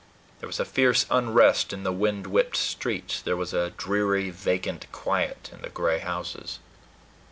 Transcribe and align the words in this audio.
There 0.39 0.47
was 0.47 0.59
a 0.59 0.65
fierce 0.65 1.05
unrest 1.11 1.71
in 1.71 1.83
the 1.83 1.91
wind 1.91 2.25
whipped 2.25 2.55
streets: 2.57 3.21
there 3.21 3.37
was 3.37 3.53
a 3.53 3.69
dreary 3.69 4.31
vacant 4.31 4.87
quiet 4.91 5.51
in 5.53 5.61
the 5.61 5.69
gray 5.69 5.99
houses. 5.99 6.57